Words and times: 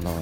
Alors, 0.00 0.18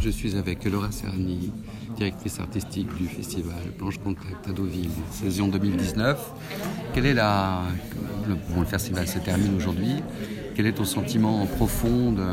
je 0.00 0.10
suis 0.10 0.36
avec 0.36 0.64
Laura 0.64 0.90
Serrani, 0.90 1.52
directrice 1.96 2.40
artistique 2.40 2.88
du 2.96 3.06
festival 3.06 3.54
Planche 3.78 3.98
Contact 3.98 4.48
à 4.48 4.52
Deauville, 4.52 4.90
saison 5.12 5.46
2019. 5.46 6.18
Quel 6.92 7.06
est 7.06 7.14
la... 7.14 7.62
Le, 8.26 8.64
festival 8.64 9.06
se 9.06 9.20
termine 9.20 9.54
aujourd'hui. 9.56 10.02
Quel 10.56 10.66
est 10.66 10.72
ton 10.72 10.84
sentiment 10.84 11.46
profond 11.46 12.10
de, 12.10 12.24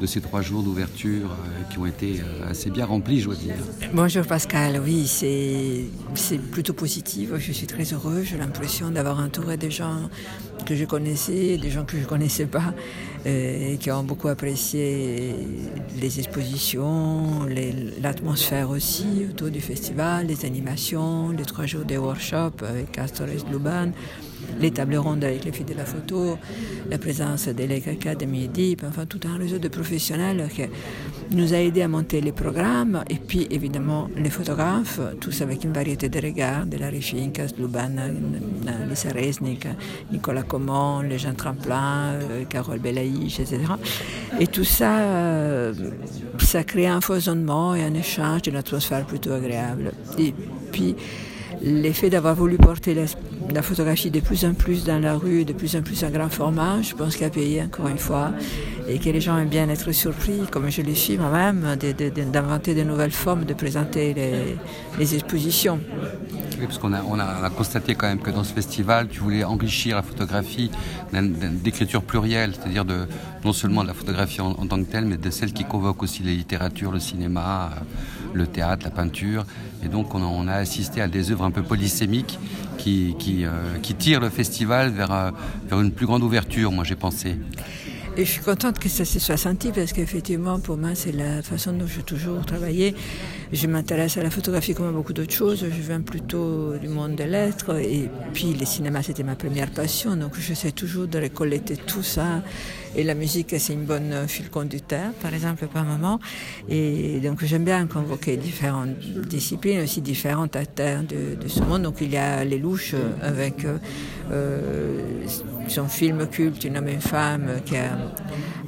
de 0.00 0.06
ces 0.06 0.20
trois 0.20 0.42
jours 0.42 0.62
d'ouverture 0.62 1.30
euh, 1.30 1.62
qui 1.70 1.78
ont 1.78 1.86
été 1.86 2.20
euh, 2.20 2.50
assez 2.50 2.70
bien 2.70 2.84
remplis, 2.84 3.20
je 3.20 3.26
dois 3.26 3.34
dire? 3.34 3.54
Bonjour 3.94 4.26
Pascal, 4.26 4.80
oui, 4.84 5.06
c'est 5.06 6.38
plutôt 6.50 6.74
positif. 6.74 7.30
Je 7.38 7.52
suis 7.52 7.66
très 7.66 7.84
heureux. 7.84 8.22
J'ai 8.22 8.36
l'impression 8.36 8.90
d'avoir 8.90 9.20
entouré 9.20 9.56
des 9.56 9.70
gens 9.70 10.10
que 10.66 10.74
je 10.74 10.84
connaissais, 10.84 11.56
des 11.56 11.70
gens 11.70 11.84
que 11.84 11.96
je 11.96 12.02
ne 12.02 12.06
connaissais 12.06 12.46
pas, 12.46 12.74
euh, 13.24 13.72
et 13.72 13.76
qui 13.78 13.90
ont 13.90 14.02
beaucoup 14.02 14.28
apprécié 14.28 15.34
les 16.00 16.18
expositions, 16.18 17.46
l'atmosphère 18.02 18.68
aussi 18.70 19.26
autour 19.30 19.48
du 19.48 19.60
festival, 19.60 20.26
les 20.26 20.44
animations, 20.44 21.30
les 21.30 21.44
trois 21.44 21.66
jours 21.66 21.84
des 21.84 21.96
workshops 21.96 22.62
avec 22.62 22.98
Astores 22.98 23.46
Luban 23.50 23.92
les 24.60 24.70
tables 24.70 24.96
rondes 24.96 25.24
avec 25.24 25.44
les 25.44 25.52
filles 25.52 25.66
de 25.66 25.74
la 25.74 25.84
photo, 25.84 26.38
la 26.90 26.98
présence 26.98 27.48
de 27.48 27.64
l'Academy 27.64 28.48
Deep, 28.48 28.82
enfin 28.86 29.06
tout 29.06 29.20
un 29.26 29.36
réseau 29.36 29.58
de 29.58 29.68
professionnels 29.68 30.48
qui 30.54 30.62
nous 31.36 31.54
a 31.54 31.58
aidé 31.58 31.82
à 31.82 31.88
monter 31.88 32.20
les 32.20 32.32
programmes. 32.32 33.04
Et 33.10 33.16
puis 33.16 33.46
évidemment 33.50 34.08
les 34.16 34.30
photographes, 34.30 35.00
tous 35.20 35.42
avec 35.42 35.64
une 35.64 35.72
variété 35.72 36.08
de 36.08 36.20
regards, 36.20 36.66
de 36.66 36.76
Larry 36.76 37.02
Finkas, 37.02 37.52
Luban, 37.58 37.90
Lisa 38.88 39.10
Resnick, 39.10 39.66
Nicolas 40.12 40.42
Les 41.08 41.18
Jean 41.18 41.34
Tremplin, 41.34 42.14
euh, 42.14 42.44
Carole 42.48 42.78
Belaïch, 42.78 43.40
etc. 43.40 43.60
Et 44.40 44.46
tout 44.46 44.64
ça, 44.64 44.98
euh, 44.98 45.72
ça 46.38 46.64
crée 46.64 46.86
un 46.86 47.00
foisonnement 47.00 47.74
et 47.74 47.82
un 47.82 47.94
échange 47.94 48.42
d'une 48.42 48.56
atmosphère 48.56 49.04
plutôt 49.06 49.32
agréable. 49.32 49.92
Et 50.18 50.34
puis, 50.72 50.96
l'effet 51.62 52.10
d'avoir 52.10 52.34
voulu 52.34 52.56
porter 52.56 52.94
la, 52.94 53.62
photographie 53.62 54.10
de 54.10 54.20
plus 54.20 54.44
en 54.44 54.54
plus 54.54 54.84
dans 54.84 54.98
la 54.98 55.14
rue, 55.14 55.44
de 55.44 55.52
plus 55.52 55.76
en 55.76 55.82
plus 55.82 56.04
en 56.04 56.10
grand 56.10 56.28
format, 56.28 56.82
je 56.82 56.94
pense 56.94 57.20
a 57.22 57.30
payé 57.30 57.62
encore 57.62 57.88
une 57.88 57.98
fois 57.98 58.32
et 58.88 58.98
que 58.98 59.08
les 59.10 59.20
gens 59.20 59.38
aiment 59.38 59.48
bien 59.48 59.68
être 59.68 59.92
surpris, 59.92 60.40
comme 60.50 60.70
je 60.70 60.82
le 60.82 60.94
suis 60.94 61.16
moi-même, 61.16 61.76
d'inventer 62.32 62.74
de, 62.74 62.82
nouvelles 62.82 63.12
formes, 63.12 63.44
de 63.44 63.54
présenter 63.54 64.14
les, 64.98 65.14
expositions. 65.14 65.80
Parce 66.64 66.78
qu'on 66.78 66.92
a, 66.92 67.02
on 67.02 67.18
a, 67.18 67.50
constaté 67.50 67.94
quand 67.94 68.06
même 68.06 68.20
que 68.20 68.30
dans 68.30 68.44
ce 68.44 68.52
festival, 68.52 69.08
tu 69.08 69.20
voulais 69.20 69.44
enrichir 69.44 69.96
la 69.96 70.02
photographie 70.02 70.70
d'écriture 71.12 72.02
plurielle, 72.02 72.54
c'est-à-dire 72.54 72.84
de, 72.84 73.06
non 73.44 73.52
seulement 73.52 73.82
de 73.82 73.88
la 73.88 73.94
photographie 73.94 74.40
en, 74.40 74.54
tant 74.54 74.82
que 74.82 74.90
telle, 74.90 75.04
mais 75.04 75.16
de 75.16 75.30
celle 75.30 75.52
qui 75.52 75.64
convoque 75.64 76.02
aussi 76.02 76.22
la 76.22 76.32
littérature, 76.32 76.92
le 76.92 77.00
cinéma, 77.00 77.70
le 78.32 78.46
théâtre, 78.46 78.84
la 78.84 78.90
peinture. 78.90 79.44
Et 79.84 79.88
donc 79.88 80.14
on 80.14 80.48
a, 80.48 80.54
assisté 80.54 81.00
à 81.02 81.08
des 81.08 81.30
œuvres 81.30 81.44
un 81.44 81.50
peu 81.50 81.62
polysémiques 81.62 82.38
qui, 82.78 83.14
euh, 83.44 83.78
tirent 83.98 84.20
le 84.20 84.30
festival 84.30 84.92
euh, 84.98 85.30
vers 85.68 85.80
une 85.80 85.92
plus 85.92 86.06
grande 86.06 86.22
ouverture, 86.22 86.72
moi 86.72 86.84
j'ai 86.84 86.96
pensé. 86.96 87.36
Et 88.18 88.24
je 88.24 88.30
suis 88.30 88.40
contente 88.40 88.78
que 88.78 88.88
ça 88.88 89.04
se 89.04 89.18
soit 89.18 89.36
senti 89.36 89.72
parce 89.72 89.92
qu'effectivement, 89.92 90.58
pour 90.58 90.78
moi, 90.78 90.94
c'est 90.94 91.12
la 91.12 91.42
façon 91.42 91.74
dont 91.74 91.86
j'ai 91.86 92.02
toujours 92.02 92.46
travaillé. 92.46 92.94
Je 93.52 93.66
m'intéresse 93.66 94.16
à 94.16 94.22
la 94.22 94.30
photographie 94.30 94.72
comme 94.72 94.88
à 94.88 94.90
beaucoup 94.90 95.12
d'autres 95.12 95.34
choses. 95.34 95.66
Je 95.70 95.82
viens 95.82 96.00
plutôt 96.00 96.78
du 96.78 96.88
monde 96.88 97.14
des 97.14 97.26
lettres 97.26 97.76
et 97.76 98.08
puis 98.32 98.54
le 98.54 98.64
cinéma, 98.64 99.02
c'était 99.02 99.22
ma 99.22 99.34
première 99.34 99.70
passion. 99.70 100.16
Donc, 100.16 100.40
j'essaie 100.40 100.72
toujours 100.72 101.06
de 101.06 101.18
récolter 101.18 101.76
tout 101.76 102.02
ça. 102.02 102.42
Et 102.96 103.04
la 103.04 103.14
musique, 103.14 103.54
c'est 103.58 103.74
une 103.74 103.84
bonne 103.84 104.26
fil 104.26 104.48
conducteur, 104.48 105.12
par 105.20 105.34
exemple, 105.34 105.66
par 105.66 105.84
moment. 105.84 106.18
Et 106.70 107.20
donc, 107.20 107.44
j'aime 107.44 107.64
bien 107.64 107.86
convoquer 107.86 108.38
différentes 108.38 108.98
disciplines, 109.28 109.82
aussi 109.82 110.00
différentes 110.00 110.56
acteurs 110.56 111.02
de, 111.02 111.34
de 111.38 111.48
ce 111.48 111.60
monde. 111.60 111.82
Donc, 111.82 111.96
il 112.00 112.10
y 112.10 112.16
a 112.16 112.42
les 112.46 112.58
louches 112.58 112.94
avec 113.20 113.66
euh, 114.32 115.00
son 115.68 115.88
film 115.88 116.26
culte, 116.26 116.64
Une 116.64 116.78
homme 116.78 116.88
et 116.88 116.94
une 116.94 117.00
femme, 117.00 117.60
qui 117.66 117.76
a 117.76 117.98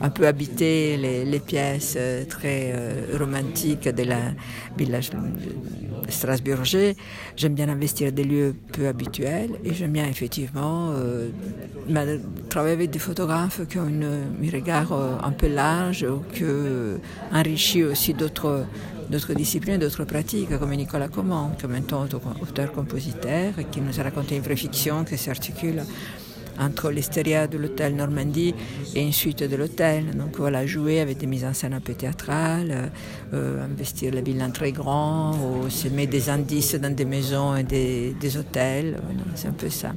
un 0.00 0.10
peu 0.10 0.26
habité 0.26 0.97
les, 0.97 1.41
pièces 1.41 1.94
euh, 1.97 2.25
très 2.25 2.72
euh, 2.75 3.16
romantiques 3.19 3.88
de 3.88 4.03
la 4.03 4.32
village 4.76 5.10
strasbourgais. 6.09 6.97
J'aime 7.37 7.54
bien 7.54 7.69
investir 7.69 8.12
des 8.12 8.25
lieux 8.25 8.54
peu 8.72 8.87
habituels 8.87 9.50
et 9.65 9.72
j'aime 9.75 9.93
bien 9.93 10.06
effectivement 10.06 10.91
euh, 10.91 11.28
travailler 12.49 12.75
avec 12.75 12.91
des 12.91 12.99
photographes 12.99 13.66
qui 13.69 13.78
ont 13.78 13.87
un 13.87 14.50
regard 14.53 14.93
un 15.22 15.31
peu 15.32 15.49
large, 15.49 16.06
qui 16.34 16.44
enrichit 17.32 17.84
aussi 17.84 18.15
d'autres 18.15 18.65
d'autres 19.10 19.32
disciplines, 19.32 19.78
d'autres 19.78 20.05
pratiques, 20.05 20.56
comme 20.59 20.75
Nicolas 20.75 21.09
Comand, 21.09 21.53
comme 21.60 21.72
un 21.72 21.81
auteur-compositeur, 21.81 23.55
qui 23.70 23.81
nous 23.81 23.99
a 23.99 24.03
raconté 24.03 24.37
une 24.37 24.43
vraie 24.43 24.56
fiction 24.56 25.05
qui 25.05 25.16
s'articule 25.16 25.82
entre 26.59 26.91
l'extérieur 26.91 27.49
de 27.49 27.59
l'hôtel 27.59 27.95
Normandie 27.95 28.55
et 28.95 29.03
une 29.03 29.13
suite 29.13 29.43
de 29.43 29.57
l'hôtel. 29.57 30.17
Donc 30.17 30.37
voilà, 30.39 30.67
jouer 30.67 31.01
avec 31.01 31.19
des 31.19 31.27
mises 31.27 31.45
en 31.45 31.55
scène 31.55 31.75
un 31.75 31.81
peu 31.81 31.95
théâtrales, 31.95 32.91
euh, 33.33 33.65
investir 33.65 34.15
la 34.15 34.21
ville 34.21 34.43
en 34.43 34.51
très 34.51 34.73
grand, 34.73 35.33
ou 35.33 35.71
semer 35.71 36.07
des 36.07 36.31
indices 36.31 36.75
dans 36.75 36.95
des 36.95 37.05
maisons 37.05 37.57
et 37.57 37.63
des, 37.63 38.37
hôtels. 38.37 38.97
c'est 39.35 39.49
un 39.49 39.53
peu 39.53 39.71
ça. 39.71 39.93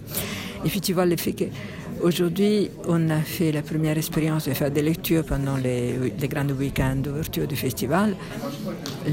Et 0.64 0.70
puis 0.70 0.82
tu 0.82 0.94
vois 0.94 1.06
le 1.06 1.18
fait 1.18 1.34
qu'aujourd'hui, 1.34 2.70
on 2.88 3.10
a 3.10 3.20
fait 3.20 3.52
la 3.52 3.62
première 3.62 3.98
expérience 3.98 4.48
de 4.48 4.54
faire 4.54 4.72
des 4.72 4.82
lectures 4.82 5.26
pendant 5.26 5.58
les, 5.58 5.96
les 6.20 6.28
grands 6.28 6.48
week-ends 6.48 6.98
d'ouverture 6.98 7.48
du 7.48 7.56
festival. 7.56 8.16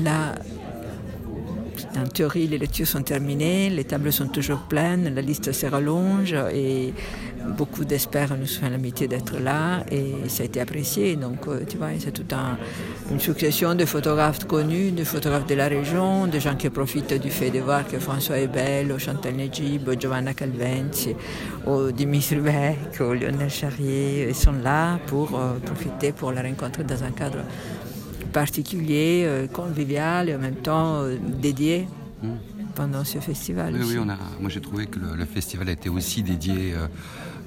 Là, 0.05 0.35
en 1.97 2.07
théorie, 2.07 2.47
les 2.47 2.59
lectures 2.59 2.87
sont 2.87 3.03
terminées, 3.03 3.71
les 3.71 3.85
tables 3.85 4.13
sont 4.13 4.29
toujours 4.29 4.61
pleines, 4.61 5.15
la 5.15 5.23
liste 5.23 5.53
se 5.53 5.67
rallonge 5.67 6.35
et 6.53 6.93
beaucoup 7.57 7.85
d'experts 7.85 8.37
nous 8.37 8.47
font 8.47 8.69
l'amitié 8.69 9.09
d'être 9.09 9.39
là 9.39 9.85
et 9.91 10.29
ça 10.29 10.43
a 10.43 10.47
été 10.47 10.61
apprécié. 10.61 11.17
Donc, 11.17 11.47
euh, 11.49 11.61
tu 11.69 11.77
vois, 11.77 11.89
c'est 11.99 12.13
toute 12.13 12.33
un, 12.33 12.59
une 13.11 13.21
succession 13.21 13.75
de 13.75 13.85
photographes 13.85 14.45
connus, 14.47 14.91
de 14.91 15.05
photographes 15.05 15.47
de 15.47 15.55
la 15.55 15.69
région, 15.69 16.27
de 16.27 16.39
gens 16.39 16.57
qui 16.57 16.69
profitent 16.71 17.21
du 17.21 17.31
fait 17.31 17.51
de 17.51 17.61
voir 17.61 17.87
que 17.87 17.99
François 17.99 18.39
Ebel, 18.39 18.99
Chantal 18.99 19.35
Nejib, 19.35 19.89
Giovanna 19.99 20.35
Calvenci, 20.35 21.15
ou 21.67 21.91
Dimitri 21.91 22.37
Beck, 22.37 23.01
ou 23.01 23.13
Lionel 23.13 23.51
Charrier 23.51 24.33
sont 24.35 24.53
là 24.53 24.99
pour 25.07 25.39
euh, 25.39 25.55
profiter 25.65 26.13
pour 26.13 26.33
la 26.33 26.43
rencontre 26.43 26.83
dans 26.83 27.03
un 27.03 27.11
cadre 27.13 27.39
particulier, 28.33 29.25
euh, 29.27 29.47
convivial 29.47 30.29
et 30.29 30.35
en 30.35 30.39
même 30.39 30.57
temps 30.57 31.03
dédié. 31.41 31.87
Mmh. 32.21 32.31
pendant 32.75 33.05
ce 33.05 33.19
festival. 33.19 33.75
Oui, 33.75 33.87
oui 33.91 33.97
on 33.97 34.09
a, 34.09 34.19
moi 34.41 34.51
j'ai 34.51 34.61
trouvé 34.61 34.87
que 34.87 34.99
le, 34.99 35.25
festival 35.25 35.69
était 35.69 35.89
aussi 35.89 36.25
dédié 36.25 36.75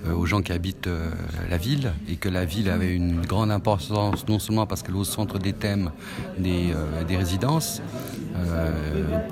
euh, 0.08 0.14
aux 0.16 0.26
gens 0.26 0.42
qui 0.42 0.52
habitent 0.52 0.88
euh, 0.88 1.12
la 1.48 1.58
ville 1.58 1.94
et 2.10 2.16
que 2.16 2.28
la 2.28 2.44
ville 2.44 2.72
avait 2.72 2.96
une 2.96 3.22
grande 3.22 3.52
importance 3.52 4.28
non 4.28 4.40
seulement 4.40 4.66
parce 4.66 4.82
qu'elle 4.82 4.96
est 4.96 4.98
au 4.98 5.04
centre 5.04 5.38
des 5.38 5.54
thèmes 5.54 5.92
des, 6.40 6.72
euh, 6.74 7.04
des 7.04 7.18
résidences, 7.18 7.82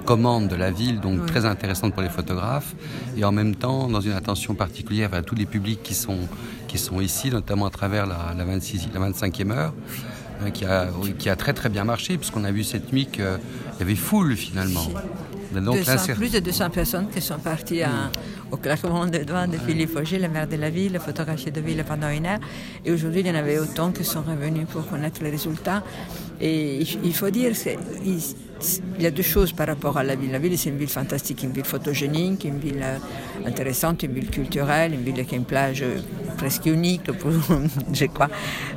commande 0.06 0.50
de 0.50 0.56
la 0.56 0.70
ville, 0.70 1.00
donc 1.00 1.26
très 1.26 1.46
intéressante 1.46 1.94
pour 1.94 2.04
les 2.04 2.10
photographes, 2.10 2.76
et 3.18 3.24
en 3.24 3.32
même 3.32 3.56
temps 3.56 3.88
dans 3.88 4.02
une 4.02 4.12
attention 4.12 4.54
particulière 4.54 5.14
à 5.14 5.24
tous 5.24 5.36
les 5.36 5.46
publics 5.46 5.82
qui 5.82 5.96
sont, 5.96 6.20
qui 6.68 6.78
sont 6.78 7.02
ici, 7.02 7.32
notamment 7.32 7.66
à 7.66 7.70
travers 7.70 8.06
la, 8.06 8.36
la, 8.38 8.46
26, 8.46 8.90
la 8.94 9.00
25e 9.10 9.52
heure. 9.52 9.74
Qui 10.54 10.64
a, 10.64 10.88
qui 11.18 11.30
a 11.30 11.36
très 11.36 11.54
très 11.54 11.68
bien 11.68 11.84
marché 11.84 12.18
puisqu'on 12.18 12.46
a 12.46 12.52
vu 12.52 12.64
cette 12.64 12.94
nuit 12.94 13.08
qu'il 13.08 13.26
y 13.80 13.82
avait 13.82 13.96
foule 13.96 14.38
finalement. 14.38 14.88
Donc, 15.54 15.80
plus 16.16 16.32
de 16.32 16.40
200 16.40 16.70
personnes 16.70 17.08
qui 17.10 17.22
sont 17.22 17.40
parties 17.40 17.82
au 18.52 18.58
claquement 18.58 19.06
des 19.06 19.26
doigts 19.26 19.48
de 19.48 19.58
Philippe 19.58 19.96
Auger, 19.98 20.20
le 20.20 20.30
maire 20.30 20.48
de 20.48 20.56
la 20.56 20.70
ville, 20.70 21.00
photographié 21.00 21.52
de 21.52 21.60
ville 21.60 21.84
pendant 21.86 22.10
une 22.10 22.26
heure. 22.26 22.40
Et 22.86 22.92
aujourd'hui, 22.92 23.22
il 23.22 23.28
y 23.28 23.32
en 23.32 23.36
avait 23.36 23.60
autant 23.60 23.92
qui 23.92 24.04
sont 24.04 24.22
revenus 24.22 24.68
pour 24.72 24.88
connaître 24.88 25.22
les 25.24 25.32
résultats. 25.32 25.84
Et 26.42 26.82
il 27.04 27.14
faut 27.14 27.30
dire 27.30 27.52
qu'il 27.54 28.20
y 29.00 29.06
a 29.06 29.12
deux 29.12 29.24
choses 29.24 29.52
par 29.52 29.68
rapport 29.68 29.98
à 29.98 30.04
la 30.04 30.16
ville. 30.16 30.32
La 30.32 30.40
ville, 30.40 30.58
c'est 30.58 30.70
une 30.70 30.78
ville 30.78 30.90
fantastique, 30.90 31.44
une 31.44 31.52
ville 31.52 31.66
photogénique, 31.66 32.46
une 32.46 32.60
ville 32.60 32.82
euh, 32.82 32.98
intéressante, 33.46 34.04
une 34.04 34.14
ville 34.14 34.30
culturelle, 34.30 34.94
une 34.94 35.04
ville 35.04 35.26
qui 35.26 35.36
a 35.36 35.38
une 35.38 35.46
plage 35.46 35.84
presque 36.40 36.68
unique, 36.68 37.02
je 37.94 38.06
crois, 38.06 38.30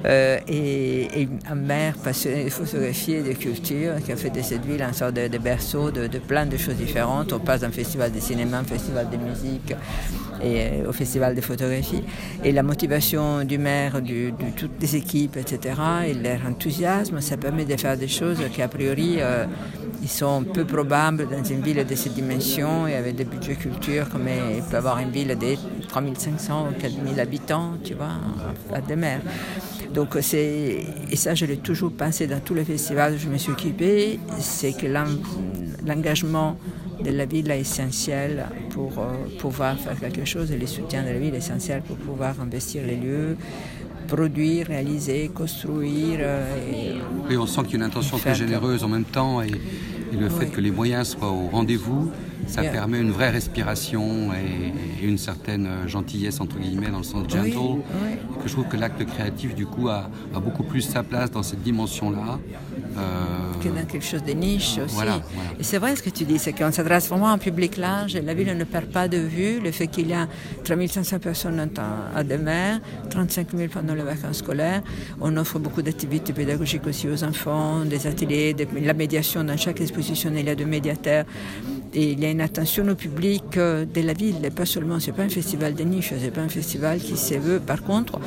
euh, 0.04 0.38
et, 0.48 1.28
un 1.48 1.54
maire 1.54 1.94
passionné 1.96 2.44
de 2.44 2.50
photographie 2.50 3.12
et 3.12 3.22
de 3.22 3.32
culture 3.32 3.94
qui 4.04 4.10
a 4.10 4.16
fait 4.16 4.30
de 4.30 4.42
cette 4.42 4.64
ville 4.64 4.82
un 4.82 4.92
sorte 4.92 5.14
de, 5.14 5.38
berceau 5.38 5.90
de, 5.90 6.18
plein 6.18 6.46
de 6.46 6.56
choses 6.56 6.74
différentes. 6.74 7.32
On 7.32 7.38
passe 7.38 7.60
d'un 7.60 7.70
festival 7.70 8.10
de 8.10 8.18
cinéma, 8.18 8.58
un 8.58 8.64
festival 8.64 9.08
de 9.10 9.16
musique 9.16 9.74
et 10.42 10.82
euh, 10.82 10.88
au 10.88 10.92
festival 10.92 11.36
de 11.36 11.40
photographie. 11.40 12.02
Et 12.42 12.50
la 12.50 12.64
motivation 12.64 13.44
du 13.44 13.58
maire, 13.58 14.02
de 14.02 14.32
toutes 14.56 14.80
les 14.80 14.96
équipes, 14.96 15.36
etc., 15.36 15.74
et 16.08 16.14
leur 16.14 16.40
enthousiasme, 16.48 17.20
ça 17.20 17.36
de 17.52 17.76
faire 17.76 17.96
des 17.96 18.08
choses 18.08 18.38
qui, 18.52 18.62
a 18.62 18.68
priori, 18.68 19.16
euh, 19.18 19.46
ils 20.02 20.08
sont 20.08 20.42
peu 20.42 20.64
probables 20.64 21.28
dans 21.28 21.44
une 21.44 21.60
ville 21.60 21.84
de 21.86 21.94
cette 21.94 22.14
dimension 22.14 22.86
et 22.86 22.94
avec 22.96 23.14
des 23.14 23.24
budgets 23.24 23.54
culture 23.54 24.08
comme 24.08 24.26
il 24.26 24.62
peut 24.62 24.76
avoir 24.76 24.98
une 24.98 25.10
ville 25.10 25.36
de 25.38 25.86
3500 25.88 26.68
ou 26.68 26.80
4000 26.80 27.20
habitants, 27.20 27.74
tu 27.84 27.94
vois, 27.94 28.16
à 28.72 28.80
des 28.80 28.96
mers. 28.96 29.20
Donc 29.94 30.16
c'est 30.22 30.86
et 31.10 31.16
ça 31.16 31.34
je 31.34 31.44
l'ai 31.44 31.58
toujours 31.58 31.92
pensé 31.92 32.26
dans 32.26 32.40
tous 32.40 32.54
les 32.54 32.64
festivals 32.64 33.14
où 33.14 33.18
je 33.18 33.28
me 33.28 33.36
suis 33.36 33.52
occupée, 33.52 34.18
c'est 34.38 34.72
que 34.72 34.86
l'engagement 35.86 36.56
de 37.04 37.10
la 37.10 37.26
ville 37.26 37.50
est 37.50 37.60
essentiel 37.60 38.46
pour 38.70 38.98
euh, 38.98 39.12
pouvoir 39.38 39.76
faire 39.78 39.98
quelque 39.98 40.24
chose 40.24 40.50
et 40.52 40.56
le 40.56 40.66
soutien 40.66 41.02
de 41.02 41.08
la 41.08 41.18
ville 41.18 41.34
est 41.34 41.38
essentiel 41.38 41.82
pour 41.82 41.96
pouvoir 41.96 42.40
investir 42.40 42.82
les 42.86 42.96
lieux, 42.96 43.36
produire, 44.12 44.66
réaliser, 44.66 45.30
construire. 45.34 46.18
Euh, 46.20 47.00
et, 47.30 47.36
on 47.36 47.46
sent 47.46 47.62
qu'il 47.62 47.72
y 47.72 47.74
a 47.74 47.76
une 47.78 47.82
intention 47.84 48.18
très 48.18 48.34
généreuse 48.34 48.84
en 48.84 48.88
même 48.88 49.04
temps 49.04 49.40
et, 49.40 49.50
le 50.18 50.28
fait 50.28 50.46
que 50.46 50.60
les 50.60 50.70
moyens 50.70 51.08
soient 51.08 51.30
au 51.30 51.48
rendez-vous, 51.48 52.10
ça 52.46 52.62
permet 52.62 53.00
une 53.00 53.12
vraie 53.12 53.30
respiration 53.30 54.32
et, 54.32 54.72
une 55.04 55.18
certaine 55.18 55.68
gentillesse 55.88 56.40
entre 56.40 56.58
guillemets 56.58 56.90
dans 56.90 56.98
le 56.98 57.04
sens 57.04 57.28
gentle. 57.28 57.82
Que 58.42 58.48
je 58.48 58.52
trouve 58.52 58.68
que 58.68 58.76
l'acte 58.76 59.04
créatif 59.04 59.54
du 59.54 59.66
coup 59.66 59.88
a, 59.88 60.08
a, 60.34 60.40
beaucoup 60.40 60.62
plus 60.62 60.82
sa 60.82 61.02
place 61.02 61.30
dans 61.30 61.42
cette 61.42 61.62
dimension-là. 61.62 62.38
Euh, 62.96 63.52
que 63.62 63.68
dans 63.68 63.86
quelque 63.86 64.04
chose 64.04 64.22
de 64.22 64.32
niche 64.32 64.78
aussi. 64.84 64.96
Et 65.58 65.62
c'est 65.62 65.78
vrai 65.78 65.96
ce 65.96 66.02
que 66.02 66.10
tu 66.10 66.24
dis, 66.24 66.38
c'est 66.38 66.52
qu'on 66.52 66.72
s'adresse 66.72 67.08
vraiment 67.08 67.28
à 67.28 67.32
un 67.32 67.38
public 67.38 67.76
large 67.76 68.16
et 68.16 68.20
la 68.20 68.34
ville 68.34 68.56
ne 68.56 68.64
perd 68.64 68.86
pas 68.86 69.08
de 69.08 69.18
vue 69.18 69.60
le 69.60 69.70
fait 69.70 69.86
qu'il 69.86 70.08
y 70.08 70.12
a 70.12 70.28
3500 70.64 71.18
personnes 71.18 71.68
à 72.14 72.24
demain, 72.24 72.80
35 73.10 73.48
000 73.56 73.70
pendant 73.72 73.94
les 73.94 74.02
vacances 74.02 74.38
scolaires. 74.38 74.82
On 75.20 75.36
offre 75.36 75.58
beaucoup 75.58 75.82
d'activités 75.82 76.32
pédagogiques 76.32 76.86
aussi 76.86 77.08
aux 77.08 77.24
enfants, 77.24 77.84
des 77.84 78.06
ateliers, 78.06 78.54
de 78.54 78.66
la 78.84 78.94
médiation. 78.94 79.44
Dans 79.44 79.56
chaque 79.56 79.80
exposition, 79.80 80.01
il 80.02 80.46
y 80.46 80.50
a 80.50 80.54
deux 80.54 80.64
médiateurs. 80.64 81.24
Et 81.94 82.12
il 82.12 82.20
y 82.20 82.24
a 82.24 82.30
une 82.30 82.40
attention 82.40 82.88
au 82.88 82.94
public 82.94 83.44
euh, 83.58 83.84
de 83.84 84.00
la 84.00 84.14
ville, 84.14 84.36
et 84.42 84.50
pas 84.50 84.64
seulement, 84.64 84.98
c'est 84.98 85.12
pas 85.12 85.24
un 85.24 85.28
festival 85.28 85.74
de 85.74 85.82
niche, 85.82 86.14
c'est 86.18 86.30
pas 86.30 86.40
un 86.40 86.48
festival 86.48 86.98
qui 86.98 87.18
se 87.18 87.34
veut, 87.34 87.60
par 87.60 87.82
contre, 87.82 88.18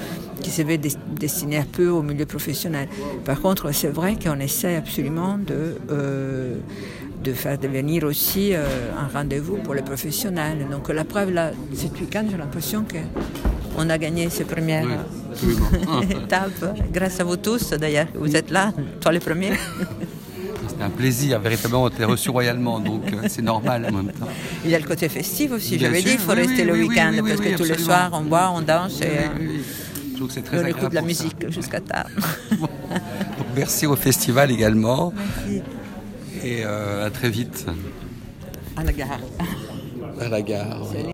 qui 0.41 0.51
se 0.51 0.61
veut 0.61 0.77
destiné 0.77 1.57
un 1.57 1.63
peu 1.63 1.87
au 1.87 2.03
milieu 2.03 2.27
professionnel. 2.27 2.87
Par 3.23 3.41
contre, 3.41 3.71
c'est 3.73 3.89
vrai 3.89 4.17
qu'on 4.23 4.39
essaie 4.39 4.75
absolument 4.75 5.39
de, 5.39 5.77
euh, 5.89 6.57
de 7.23 7.33
faire 7.33 7.57
devenir 7.57 8.03
aussi 8.03 8.53
euh, 8.53 8.65
un 8.95 9.07
rendez-vous 9.07 9.57
pour 9.57 9.73
les 9.73 9.81
professionnels. 9.81 10.67
Donc 10.69 10.89
la 10.89 11.03
preuve, 11.03 11.31
là, 11.31 11.51
ce 11.73 11.85
week-end, 11.99 12.25
j'ai 12.29 12.37
l'impression 12.37 12.85
qu'on 12.85 13.89
a 13.89 13.97
gagné 13.97 14.29
ces 14.29 14.45
premières 14.45 14.87
étapes, 16.11 16.77
grâce 16.93 17.19
à 17.19 17.23
vous 17.23 17.37
tous 17.37 17.71
d'ailleurs, 17.71 18.07
vous 18.13 18.35
êtes 18.35 18.51
là, 18.51 18.71
toi 19.01 19.11
les 19.11 19.19
premiers. 19.19 19.53
C'est 20.77 20.83
un 20.83 20.89
plaisir, 20.89 21.39
véritablement, 21.39 21.83
on 21.83 22.07
reçu 22.07 22.29
royalement, 22.29 22.79
donc 22.79 23.03
euh, 23.13 23.27
c'est 23.29 23.41
normal 23.41 23.85
en 23.89 23.93
même 23.93 24.11
temps. 24.11 24.27
Il 24.63 24.71
y 24.71 24.75
a 24.75 24.79
le 24.79 24.85
côté 24.85 25.07
festif 25.07 25.51
aussi, 25.51 25.79
j'avais 25.79 26.01
dit, 26.01 26.11
il 26.13 26.19
faut 26.19 26.33
rester 26.33 26.65
le 26.65 26.73
week-end, 26.73 27.13
parce 27.25 27.39
que 27.39 27.55
tous 27.55 27.63
les 27.63 27.77
soirs, 27.77 28.11
on 28.13 28.21
boit, 28.21 28.51
on 28.53 28.61
danse, 28.61 29.01
et 29.01 29.29
Je 30.11 30.15
trouve 30.17 30.27
que 30.27 30.33
c'est 30.33 30.41
très 30.41 30.63
on 30.63 30.67
écoute 30.67 30.93
la 30.93 31.01
musique 31.01 31.49
jusqu'à 31.49 31.79
tard. 31.79 32.07
merci 33.55 33.87
au 33.87 33.95
festival 33.95 34.51
également. 34.51 35.13
Merci. 35.45 35.63
Et 36.43 36.63
euh, 36.63 37.07
à 37.07 37.09
très 37.09 37.29
vite. 37.29 37.65
À 38.75 38.83
la 38.83 38.91
gare. 38.91 39.19
À 40.19 40.27
la 40.27 40.41
gare. 40.41 40.81